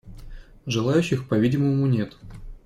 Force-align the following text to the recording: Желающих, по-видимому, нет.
Желающих, 0.65 1.27
по-видимому, 1.27 1.85
нет. 1.85 2.17